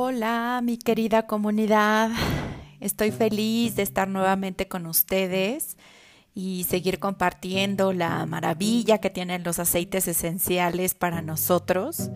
[0.00, 2.10] Hola, mi querida comunidad.
[2.78, 5.76] Estoy feliz de estar nuevamente con ustedes
[6.36, 12.12] y seguir compartiendo la maravilla que tienen los aceites esenciales para nosotros.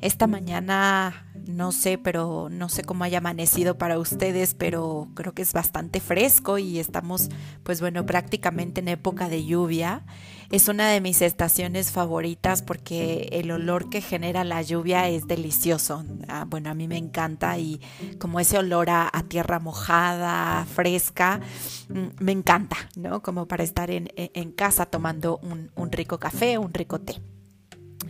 [0.00, 5.42] Esta mañana no sé, pero no sé cómo haya amanecido para ustedes, pero creo que
[5.42, 7.28] es bastante fresco y estamos,
[7.62, 10.04] pues bueno, prácticamente en época de lluvia.
[10.50, 16.04] Es una de mis estaciones favoritas porque el olor que genera la lluvia es delicioso.
[16.28, 17.80] Ah, bueno, a mí me encanta y
[18.18, 21.40] como ese olor a, tierra mojada, fresca,
[21.88, 23.22] mm, me encanta, ¿no?
[23.22, 24.08] Como para estar en,
[24.52, 27.20] casa tomando un, un rico café, un rico té.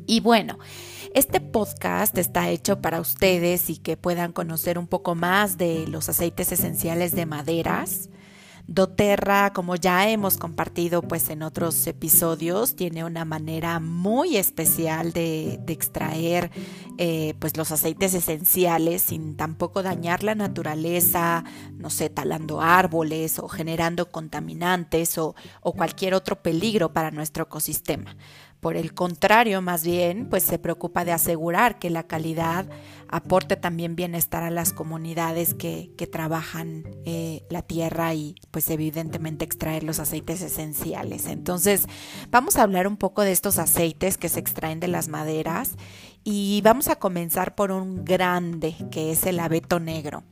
[0.06, 0.59] Y bueno,
[1.15, 6.09] este podcast está hecho para ustedes y que puedan conocer un poco más de los
[6.09, 8.09] aceites esenciales de maderas.
[8.66, 15.61] doTERRA, como ya hemos compartido pues en otros episodios, tiene una manera muy especial de,
[15.66, 16.51] extraer
[16.96, 23.49] eh, pues los aceites esenciales sin tampoco dañar la naturaleza, no sé, talando árboles o
[23.49, 28.16] generando contaminantes o cualquier otro peligro para nuestro ecosistema.
[28.63, 32.65] Por el contrario, más bien, pues se preocupa de asegurar que la calidad
[33.09, 39.82] aporte también bienestar a las comunidades que, trabajan eh, la tierra y pues evidentemente extraer
[39.82, 41.27] los aceites esenciales.
[41.27, 41.88] Entonces,
[42.30, 45.73] vamos a hablar un poco de estos aceites que se extraen de las maderas
[46.23, 50.23] y vamos a comenzar por un grande que es el abeto negro.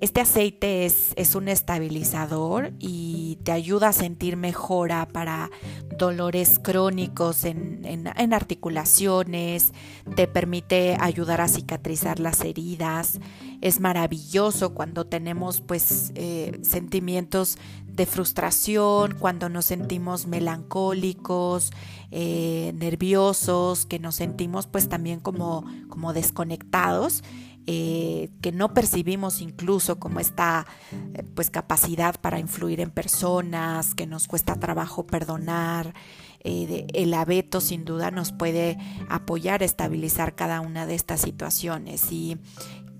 [0.00, 5.50] Este aceite es, un estabilizador y te ayuda a sentir mejora para
[5.96, 9.72] dolores crónicos en, articulaciones,
[10.16, 13.20] te permite ayudar a cicatrizar las heridas.
[13.60, 21.70] Es maravilloso cuando tenemos pues eh, sentimientos de frustración, cuando nos sentimos melancólicos,
[22.10, 27.22] eh, nerviosos, que nos sentimos pues también como, como desconectados.
[27.66, 30.66] Eh, que no percibimos incluso como esta
[31.14, 35.94] eh, pues capacidad para influir en personas, que nos cuesta trabajo perdonar.
[36.42, 38.78] Eh, el abeto sin duda nos puede
[39.08, 42.10] apoyar a estabilizar cada una de estas situaciones.
[42.10, 42.38] ¿Y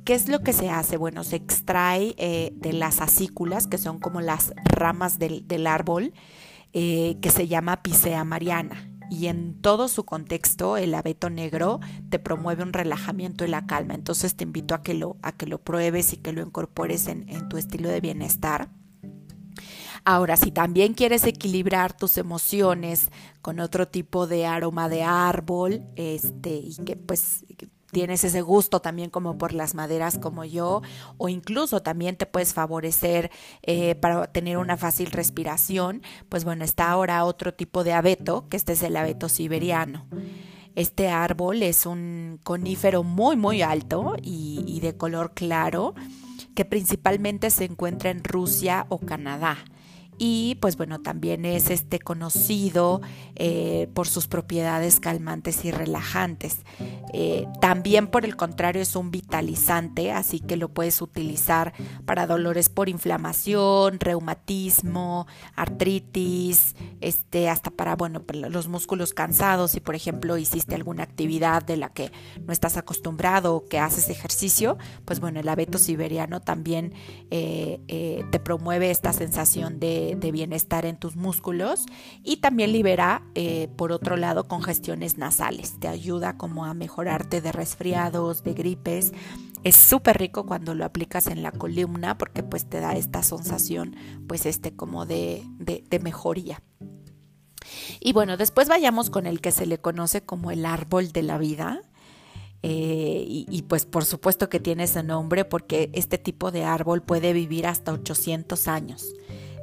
[0.04, 0.98] qué es lo que se hace?
[0.98, 2.14] Bueno, se extrae
[2.54, 6.12] de las acículas, que son como las ramas del árbol,
[6.72, 12.62] que se llama Picea mariana y en todo su contexto el abeto negro te promueve
[12.62, 13.94] un relajamiento y la calma.
[13.94, 17.28] Entonces te invito a que lo, a que lo pruebes y que lo incorpores en,
[17.28, 18.70] en tu estilo de bienestar.
[20.04, 23.10] Ahora, si también quieres equilibrar tus emociones
[23.42, 27.44] con otro tipo de aroma de árbol, este, y que pues
[27.90, 30.82] tienes ese gusto también como por las maderas como yo,
[31.18, 33.30] o incluso también te puedes favorecer
[33.62, 38.56] eh, para tener una fácil respiración, pues bueno, está ahora otro tipo de abeto, que
[38.56, 40.06] este es el abeto siberiano.
[40.76, 45.94] Este árbol es un conífero muy muy alto y, y de color claro
[46.54, 49.58] que principalmente se encuentra en Rusia o Canadá
[50.22, 53.00] y pues bueno, también es este conocido
[53.36, 56.58] eh, por sus propiedades calmantes y relajantes.
[57.14, 61.72] Eh, también por el contrario es un vitalizante, así que lo puedes utilizar
[62.04, 65.26] para dolores por inflamación, reumatismo,
[65.56, 71.78] artritis, este, hasta para bueno, los músculos cansados, si por ejemplo hiciste alguna actividad de
[71.78, 72.12] la que
[72.44, 74.76] no estás acostumbrado o que haces ejercicio,
[75.06, 76.92] pues bueno, el abeto siberiano también
[77.30, 81.86] eh, te promueve esta sensación de de, bienestar en tus músculos
[82.22, 85.78] y también libera, eh, por otro lado, congestiones nasales.
[85.80, 89.12] Te ayuda como a mejorarte de resfriados, de gripes.
[89.62, 93.94] Es súper rico cuando lo aplicas en la columna porque pues te da esta sensación
[94.26, 96.62] pues este como de, de, mejoría.
[98.00, 101.36] Y bueno, después vayamos con el que se le conoce como el árbol de la
[101.36, 101.82] vida.
[102.62, 107.02] Eh, y, y, pues por supuesto que tiene ese nombre porque este tipo de árbol
[107.02, 109.14] puede vivir hasta 800 años.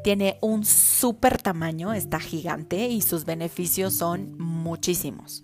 [0.07, 5.43] Tiene un súper tamaño, está gigante y sus beneficios son muchísimos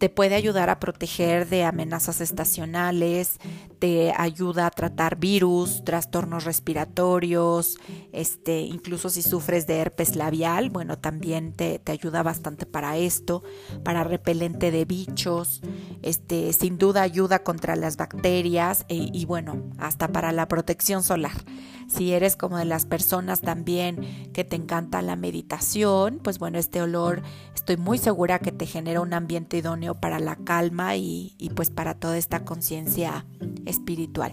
[0.00, 3.36] te puede ayudar a proteger de amenazas estacionales,
[3.80, 7.76] te ayuda a tratar virus, trastornos respiratorios,
[8.10, 13.42] este, incluso si sufres de herpes labial, bueno, también te, ayuda bastante para esto,
[13.84, 15.60] para repelente de bichos,
[16.00, 21.44] este, sin duda ayuda contra las bacterias e, y bueno, hasta para la protección solar.
[21.90, 26.80] Si eres como de las personas también que te encanta la meditación, pues bueno, este
[26.80, 27.22] olor
[27.52, 31.94] estoy muy segura que te genera un ambiente idóneo para la calma y, pues para
[31.94, 33.26] toda esta conciencia
[33.66, 34.32] espiritual.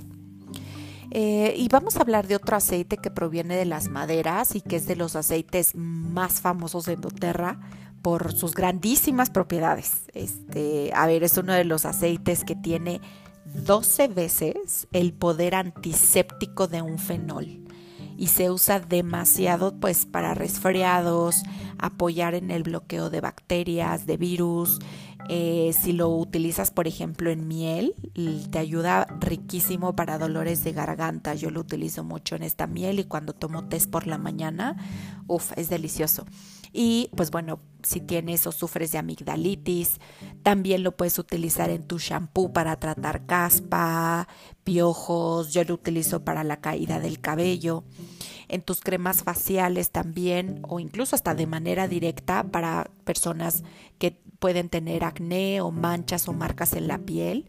[1.09, 4.75] Eh, y vamos a hablar de otro aceite que proviene de las maderas y que
[4.75, 7.59] es de los aceites más famosos de doTERRA
[8.03, 10.03] por sus grandísimas propiedades.
[10.13, 13.01] Este, a ver, es uno de los aceites que tiene
[13.53, 17.67] 12 veces el poder antiséptico de un fenol
[18.17, 21.43] y se usa demasiado pues para resfriados,
[21.77, 24.79] apoyar en el bloqueo de bacterias, de virus.
[25.29, 27.93] Eh, si lo utilizas, por ejemplo, en miel,
[28.49, 31.35] te ayuda riquísimo para dolores de garganta.
[31.35, 34.77] Yo lo utilizo mucho en esta miel y cuando tomo test por la mañana,
[35.27, 36.25] uff, es delicioso.
[36.73, 39.99] Y pues bueno, si tienes o sufres de amigdalitis,
[40.43, 44.27] también lo puedes utilizar en tu shampoo para tratar caspa,
[44.63, 45.53] piojos.
[45.53, 47.83] Yo lo utilizo para la caída del cabello
[48.49, 53.63] en tus cremas faciales también o incluso hasta de manera directa para personas
[53.99, 57.47] que pueden tener acné o manchas o marcas en la piel.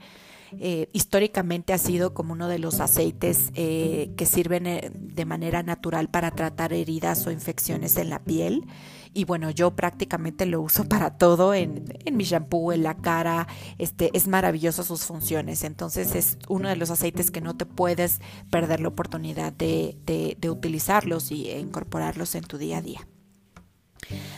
[0.53, 5.63] Eh, históricamente ha sido como uno de los aceites eh, que sirven eh, de manera
[5.63, 8.67] natural para tratar heridas o infecciones en la piel.
[9.15, 13.49] Y bueno, yo prácticamente lo uso para todo en, mi shampoo, en la cara.
[13.79, 15.65] Este, es maravilloso sus funciones.
[15.65, 18.21] Entonces es uno de los aceites que no te puedes
[18.51, 19.97] perder la oportunidad de,
[20.39, 23.09] de utilizarlos y incorporarlos en tu día a día.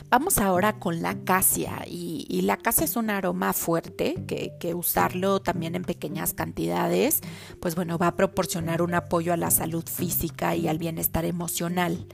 [0.09, 5.75] Vamos ahora con la casia y, la casia es un aroma fuerte que, usarlo también
[5.75, 7.21] en pequeñas cantidades,
[7.61, 12.07] pues bueno, va a proporcionar un apoyo a la salud física y al bienestar emocional.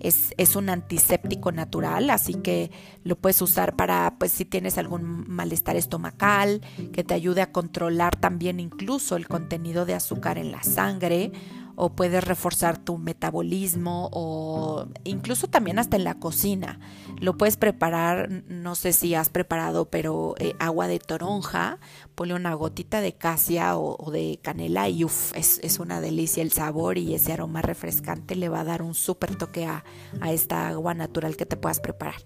[0.00, 2.70] Es, es, un antiséptico natural, así que
[3.04, 6.60] lo puedes usar para, pues si tienes algún malestar estomacal,
[6.92, 11.32] que te ayude a controlar también incluso el contenido de azúcar en la sangre
[11.76, 16.78] o puedes reforzar tu metabolismo o incluso también hasta en la cocina.
[17.20, 21.78] Lo puedes preparar, no sé si has preparado, pero eh, agua de toronja,
[22.14, 26.98] ponle una gotita de casia o, de canela y uff, es, una delicia el sabor
[26.98, 29.84] y ese aroma refrescante le va a dar un súper toque a,
[30.20, 32.16] a esta agua natural que te puedas preparar.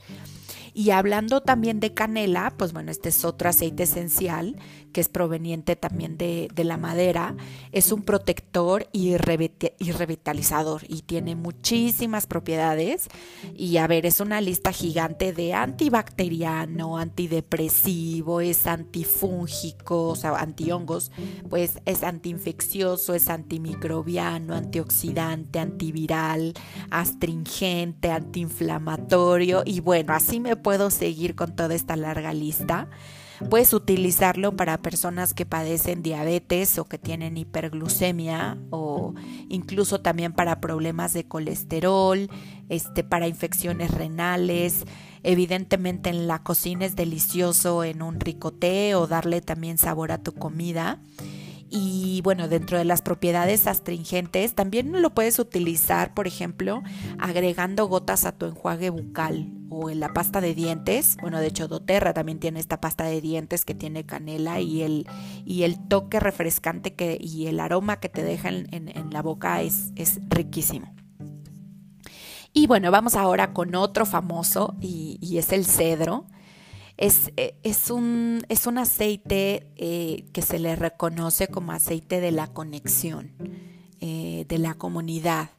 [0.75, 4.56] Y hablando también de canela, pues bueno, este es otro aceite esencial
[4.93, 7.37] que es proveniente también de, la madera.
[7.73, 13.08] Es un protector y, revitalizador y tiene muchísimas propiedades.
[13.55, 21.11] Y a ver, es una lista gigante de antibacteriano, antidepresivo, es antifúngico, o sea, antihongos,
[21.49, 26.55] pues es antiinfeccioso, es antimicrobiano, antioxidante, antiviral,
[26.90, 29.62] astringente, antiinflamatorio.
[29.64, 32.88] Y bueno, así me puedo seguir con toda esta larga lista.
[33.50, 39.14] Puedes utilizarlo para personas que padecen diabetes o que tienen hiperglucemia o
[39.49, 42.29] incluso también para problemas de colesterol,
[42.69, 44.85] este, para infecciones renales.
[45.23, 50.19] Evidentemente en la cocina es delicioso en un rico té o darle también sabor a
[50.19, 50.99] tu comida.
[51.70, 56.82] Y bueno, dentro de las propiedades astringentes, también lo puedes utilizar, por ejemplo,
[57.19, 61.17] agregando gotas a tu enjuague bucal o en la pasta de dientes.
[61.20, 65.06] Bueno, de hecho, doTERRA también tiene esta pasta de dientes que tiene canela y el,
[65.44, 69.93] y el toque refrescante que, y el aroma que te deja en, la boca es,
[69.97, 70.94] es riquísimo.
[72.55, 76.26] Y bueno, vamos ahora con otro famoso y, y es el cedro.
[76.99, 82.33] Es, eh, es, un, es un aceite eh, que se le reconoce como aceite de
[82.33, 83.33] la conexión,
[84.00, 85.50] eh, de la comunidad.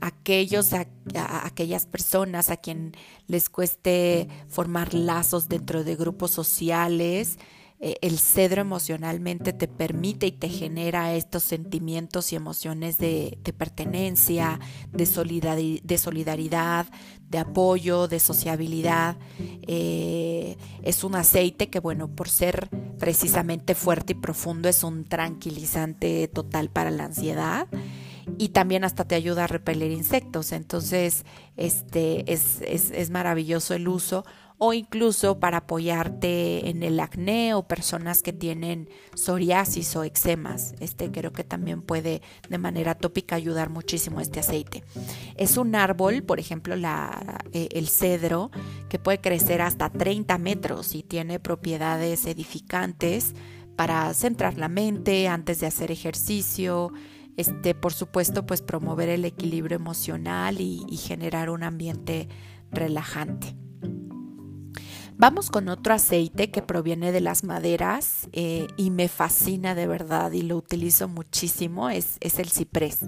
[0.00, 0.72] Aquellos,
[1.14, 2.92] aquellas personas a quien
[3.28, 7.38] les cueste formar lazos dentro de grupos sociales,
[7.80, 14.60] eh, el cedro emocionalmente te permite y te genera estos sentimientos y emociones de, pertenencia,
[14.92, 16.86] de, solidaridad,
[17.28, 19.16] de apoyo, de sociabilidad.
[19.38, 26.28] Eh, es un aceite que, bueno, por ser precisamente fuerte y profundo, es un tranquilizante
[26.28, 27.68] total para la ansiedad
[28.38, 30.52] y también hasta te ayuda a repeler insectos.
[30.52, 31.24] Entonces,
[31.56, 34.24] este es, maravilloso el uso
[34.58, 40.74] o incluso para apoyarte en el acné o personas que tienen psoriasis o eczemas.
[40.80, 44.84] Este creo que también puede de manera tópica ayudar muchísimo este aceite.
[45.36, 48.50] Es un árbol, por ejemplo, la, eh, el cedro,
[48.88, 53.34] que puede crecer hasta 30 metros y tiene propiedades edificantes
[53.76, 56.92] para centrar la mente antes de hacer ejercicio,
[57.36, 62.28] este, por supuesto, pues promover el equilibrio emocional y generar un ambiente
[62.70, 63.63] relajante.
[65.16, 70.32] Vamos con otro aceite que proviene de las maderas eh, y me fascina de verdad
[70.32, 73.00] y lo utilizo muchísimo, es, es el ciprés.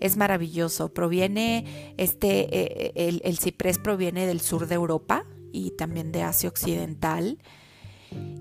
[0.00, 6.10] Es maravilloso, proviene, este, eh, el, el, ciprés proviene del sur de Europa y también
[6.10, 7.38] de Asia Occidental.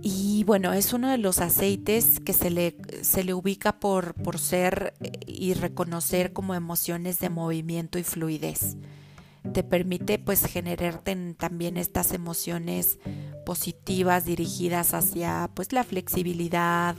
[0.01, 4.39] Y bueno, es uno de los aceites que se le, se le ubica por, por
[4.39, 8.77] ser y reconocer como emociones de movimiento y fluidez
[9.53, 12.99] te permite pues generarte también estas emociones
[13.45, 16.95] positivas dirigidas hacia pues la flexibilidad,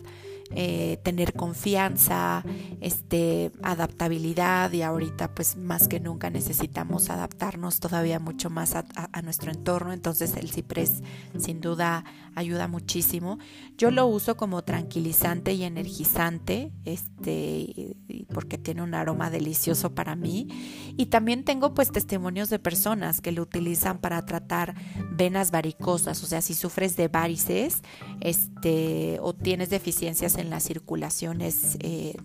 [0.50, 2.45] eh, tener confianza,
[2.81, 8.85] este, adaptabilidad y ahorita pues más que nunca necesitamos adaptarnos todavía mucho más a,
[9.23, 11.02] nuestro entorno, entonces el ciprés
[11.38, 13.38] sin duda ayuda muchísimo.
[13.76, 17.97] Yo lo uso como tranquilizante y energizante, este,
[18.33, 20.49] porque tiene un aroma delicioso para mí.
[20.97, 24.75] Y también tengo pues testimonios de personas que lo utilizan para tratar
[25.11, 27.83] venas varicosas, o sea, si sufres de varices,
[28.21, 32.16] este, o tienes deficiencias en la circulación, eh,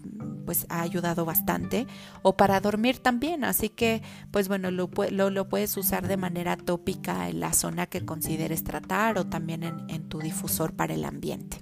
[0.46, 1.88] pues ha ayudado bastante,
[2.22, 4.02] o para dormir también, así que,
[4.32, 9.18] pues bueno, lo, lo, puedes usar de manera tópica en la zona que consideres tratar
[9.18, 11.58] o también en, tu difusor para el ambiente.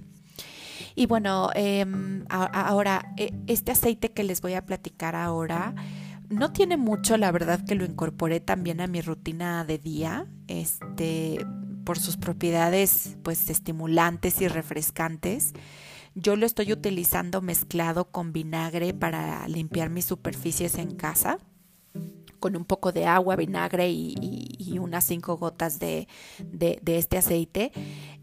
[0.94, 5.74] Y bueno, em, ahora, e, este aceite que les voy a platicar ahora,
[6.28, 11.38] no tiene mucho, la verdad que lo incorporé también a mi rutina de día, este,
[11.84, 15.52] por sus propiedades pues estimulantes y refrescantes.
[16.14, 21.38] Yo lo estoy utilizando mezclado con vinagre para limpiar mis superficies en casa
[22.42, 26.08] con un poco de agua, vinagre y, unas cinco gotas de,
[26.86, 27.70] este aceite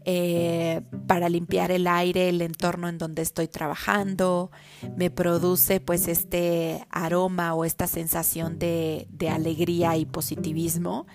[0.04, 4.50] eh, para limpiar el aire, el entorno en donde estoy trabajando.
[4.94, 11.06] Me produce pues este aroma o esta sensación de, de alegría y positivismo.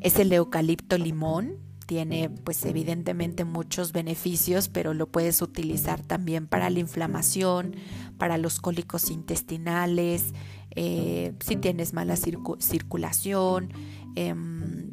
[0.00, 6.68] Es el eucalipto limón tiene pues evidentemente muchos beneficios, pero lo puedes utilizar también para
[6.68, 7.76] la inflamación,
[8.18, 10.34] para los cólicos intestinales,
[10.76, 13.72] eh, si tienes mala circulación,
[14.16, 14.87] em,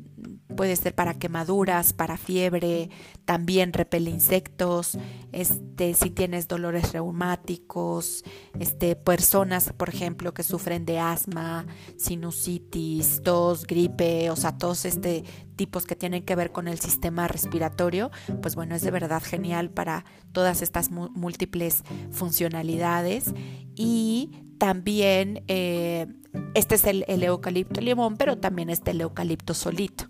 [0.56, 2.90] puede ser para quemaduras, para fiebre,
[3.26, 4.98] también repele insectos,
[5.32, 8.24] este, si tienes dolores reumáticos,
[8.60, 11.66] este, personas, por ejemplo, que sufren de asma,
[11.98, 15.24] sinusitis, tos, gripe, o sea, todos este
[15.56, 19.70] tipos que tienen que ver con el sistema respiratorio, pues bueno, es de verdad genial
[19.70, 23.34] para todas estas múltiples funcionalidades
[23.76, 26.08] y también eh,
[26.54, 30.06] este es el, eucalipto limón, pero también este el eucalipto solito.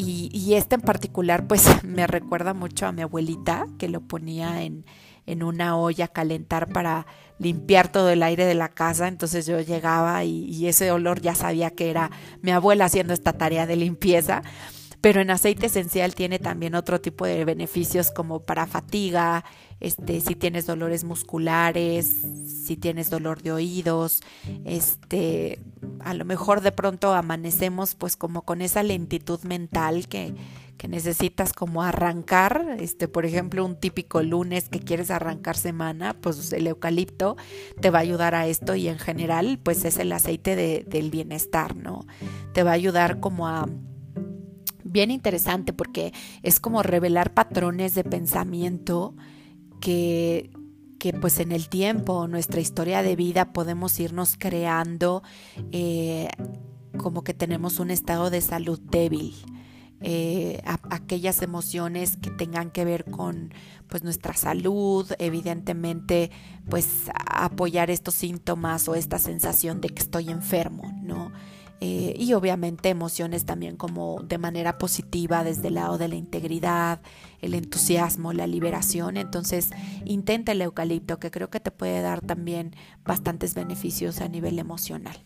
[0.00, 4.86] Y, este en particular pues me recuerda mucho a mi abuelita que lo ponía en,
[5.26, 7.06] en una olla a calentar para
[7.38, 9.08] limpiar todo el aire de la casa.
[9.08, 12.10] Entonces yo llegaba y, y, ese olor ya sabía que era
[12.42, 14.42] mi abuela haciendo esta tarea de limpieza
[15.00, 19.44] pero en aceite esencial tiene también otro tipo de beneficios como para fatiga,
[19.80, 22.10] este, si tienes dolores musculares,
[22.66, 24.20] si tienes dolor de oídos,
[24.64, 25.60] este,
[26.00, 30.34] a lo mejor de pronto amanecemos pues como con esa lentitud mental que,
[30.78, 36.52] que necesitas como arrancar, este, por ejemplo, un típico lunes que quieres arrancar semana, pues
[36.52, 37.36] el eucalipto
[37.80, 41.10] te va a ayudar a esto y en general pues es el aceite de, del
[41.10, 42.04] bienestar, ¿no?
[42.52, 43.68] Te va a ayudar como a
[44.90, 49.14] bien interesante porque es como revelar patrones de pensamiento
[49.80, 50.50] que,
[50.98, 55.22] que pues en el tiempo, nuestra historia de vida podemos irnos creando
[55.72, 56.28] eh,
[56.98, 59.34] como que tenemos un estado de salud débil.
[60.00, 63.52] Eh, aquellas emociones que tengan que ver con
[63.88, 66.30] pues nuestra salud, evidentemente
[66.70, 71.32] pues apoyar estos síntomas o esta sensación de que estoy enfermo, ¿no?
[71.80, 77.00] Eh, y obviamente emociones también como de manera positiva desde el lado de la integridad,
[77.40, 79.16] el entusiasmo, la liberación.
[79.16, 79.70] Entonces
[80.04, 85.24] intenta el eucalipto que creo que te puede dar también bastantes beneficios a nivel emocional.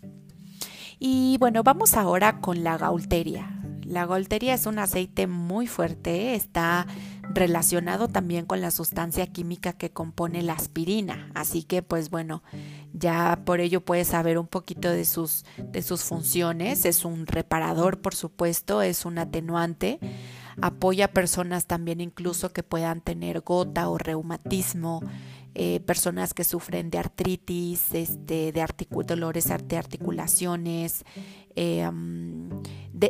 [0.99, 3.59] Y bueno, vamos ahora con la gaulteria.
[3.85, 6.87] La gaulteria es un aceite muy fuerte, está
[7.35, 11.31] relacionado también con la sustancia química que compone la aspirina.
[11.35, 12.43] Así que pues bueno,
[12.93, 16.85] ya por ello puedes saber un poquito de sus, de sus funciones.
[16.85, 19.99] Es un reparador, por supuesto, es un atenuante.
[20.61, 25.01] Apoya a personas también incluso que puedan tener gota o reumatismo,
[25.55, 28.67] eh, personas que sufren de artritis, este, de
[29.07, 31.05] dolores de articulaciones,
[31.57, 31.89] eh,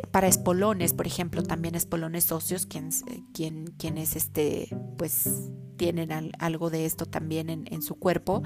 [0.01, 6.85] para espolones, por ejemplo, también espolones óseos, quienes, quien, quienes este, pues, tienen algo de
[6.85, 8.43] esto también en, su cuerpo,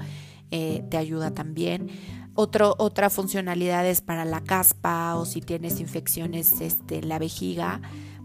[0.50, 1.88] eh, te ayuda también.
[2.34, 7.80] Otra funcionalidad es para la caspa o si tienes infecciones este, en la vejiga,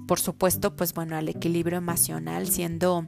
[0.08, 3.08] por supuesto, pues bueno, al equilibrio emocional, siendo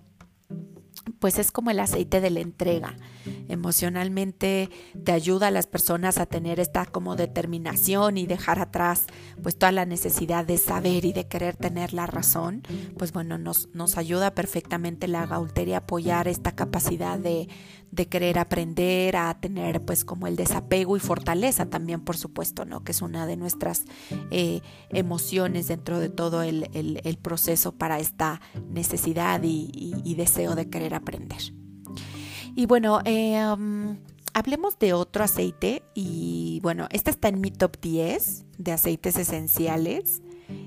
[1.19, 2.95] pues es como el aceite de la entrega.
[3.47, 4.69] Emocionalmente
[5.03, 9.05] te ayuda a las personas a tener esta como determinación y dejar atrás
[9.41, 12.63] pues toda la necesidad de saber y de querer tener la razón.
[12.97, 17.47] Pues bueno, nos, nos ayuda perfectamente la gaulteria a apoyar esta capacidad de,
[17.95, 22.83] de querer aprender, a tener pues como el desapego y fortaleza también, por supuesto, ¿no?
[22.83, 23.85] Que es una de nuestras
[24.31, 26.65] eh, emociones dentro de todo el,
[27.21, 31.53] proceso para esta necesidad y, deseo de querer aprender.
[32.55, 33.37] Y bueno, eh,
[34.33, 40.21] hablemos de otro aceite y bueno, este está en mi top 10 de aceites esenciales.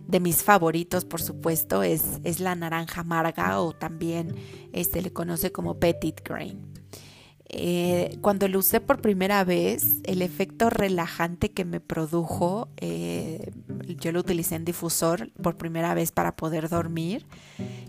[0.08, 4.35] De mis favoritos, por supuesto, es, es la naranja amarga o también
[4.73, 6.77] este, le conoce como petit grain.
[7.50, 13.52] Eh, cuando lo usé por primera vez, el efecto relajante que me produjo, eh,
[13.99, 17.26] yo lo utilicé en difusor por primera vez para poder dormir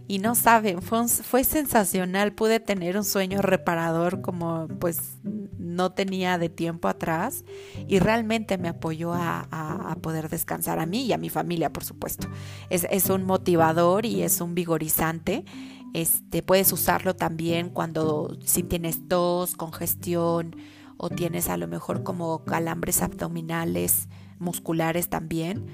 [0.07, 5.17] y no saben, fue, sensacional, pude tener un sueño reparador como pues
[5.57, 7.43] no tenía de tiempo atrás
[7.87, 12.29] y realmente me apoyó a, poder descansar a mí y a mi familia, por supuesto.
[12.69, 15.43] Es, es un motivador y es un vigorizante.
[15.93, 20.55] Este, puedes usarlo también cuando si tienes tos, congestión
[20.97, 25.65] o tienes a lo mejor como calambres abdominales, musculares también.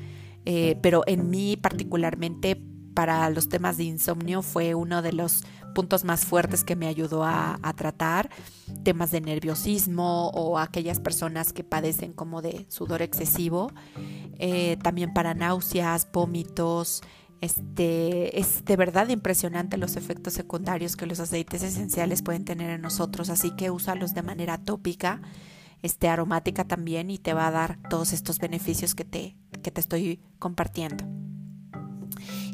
[0.46, 2.62] Eh, pero en mí particularmente
[2.94, 5.44] para los temas de insomnio fue uno de los
[5.76, 8.30] puntos más fuertes que me ayudó a, tratar
[8.84, 13.72] temas de nerviosismo o aquellas personas que padecen como de sudor excesivo,
[14.40, 17.02] eh, también para náuseas, vómitos,
[17.46, 22.82] este, es de verdad impresionante los efectos secundarios que los aceites esenciales pueden tener en
[22.82, 25.22] nosotros, así que úsalos de manera tópica,
[25.84, 29.80] este, aromática también y te va a dar todos estos beneficios que te, que te
[29.80, 31.06] estoy compartiendo.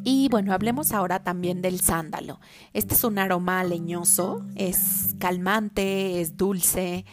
[0.04, 2.42] Y bueno, hablemos ahora también del sándalo.
[2.74, 7.06] Este es un aroma leñoso, es calmante, es dulce,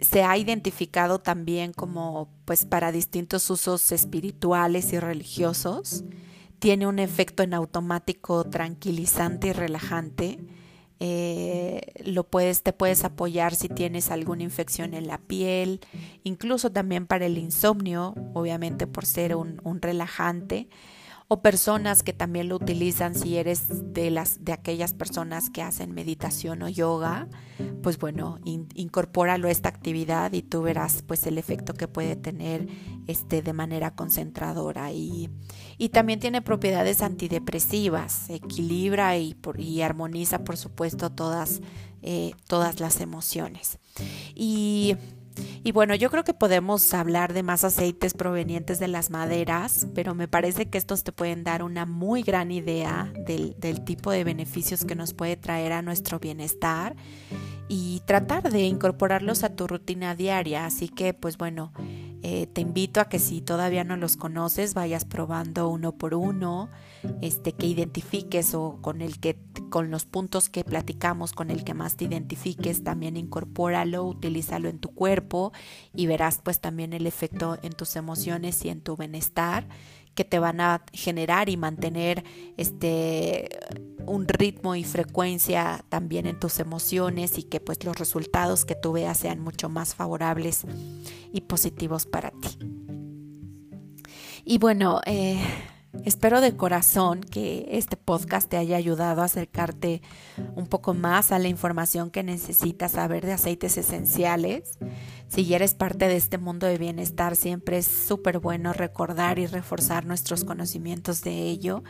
[0.00, 6.04] se ha identificado también como pues para distintos usos espirituales y religiosos
[6.60, 10.38] tiene un efecto en automático tranquilizante y relajante.
[11.02, 15.80] Eh, lo puedes, te puedes apoyar si tienes alguna infección en la piel,
[16.24, 20.68] incluso también para el insomnio, obviamente por ser un, relajante
[21.28, 25.94] o personas que también lo utilizan si eres de las de aquellas personas que hacen
[25.94, 27.28] meditación o yoga,
[27.82, 32.66] pues bueno, incorpóralo a esta actividad y tú verás pues el efecto que puede tener
[33.42, 35.28] de manera concentradora y,
[35.78, 41.60] y también tiene propiedades antidepresivas, equilibra y, y armoniza por supuesto todas,
[42.02, 43.78] eh, todas las emociones.
[44.34, 44.96] Y
[45.62, 50.14] y bueno, yo creo que podemos hablar de más aceites provenientes de las maderas, pero
[50.14, 54.86] me parece que estos te pueden dar una muy gran idea del, tipo de beneficios
[54.86, 56.96] que nos puede traer a nuestro bienestar
[57.68, 60.64] y tratar de incorporarlos a tu rutina diaria.
[60.64, 61.72] Así que, pues bueno,
[62.22, 66.68] eh, te invito a que si todavía no los conoces, vayas probando uno por uno,
[67.22, 69.38] este, que identifiques o con el que,
[69.70, 74.80] con los puntos que platicamos, con el que más te identifiques, también incorpóralo, utilízalo en
[74.80, 75.49] tu cuerpo
[75.94, 79.66] y verás pues también el efecto en tus emociones y en tu bienestar
[80.14, 82.24] que te van a generar y mantener
[82.56, 83.48] este
[84.06, 88.92] un ritmo y frecuencia también en tus emociones y que pues los resultados que tú
[88.92, 90.62] veas sean mucho más favorables
[91.32, 92.58] y positivos para ti.
[94.44, 95.38] Y bueno, eh,
[96.04, 100.02] Espero de corazón que este podcast te haya ayudado a acercarte
[100.54, 104.78] un poco más a la información que necesitas saber de aceites esenciales.
[105.28, 110.06] Si eres parte de este mundo de bienestar, siempre es súper bueno recordar y reforzar
[110.06, 111.82] nuestros conocimientos de ello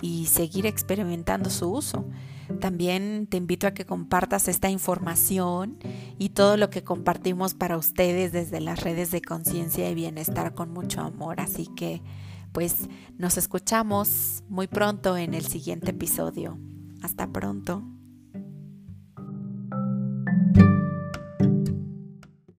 [0.00, 2.06] y seguir experimentando su uso.
[2.60, 5.78] También te invito a que compartas esta información
[6.16, 10.72] y todo lo que compartimos para ustedes desde las redes de conciencia y bienestar con
[10.72, 11.40] mucho amor.
[11.40, 12.02] Así que
[12.58, 16.58] pues nos escuchamos muy pronto en el siguiente episodio.
[17.04, 17.84] Hasta pronto.